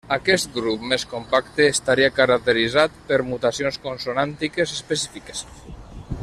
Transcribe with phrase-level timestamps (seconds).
[0.15, 5.45] Aquest grup més compacte estaria caracteritzat per mutacions consonàntiques específiques.